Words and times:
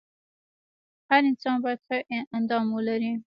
هر 1.09 1.21
انسان 1.29 1.57
باید 1.63 1.79
ښه 1.85 1.97
اندام 2.37 2.65
ولري. 2.73 3.11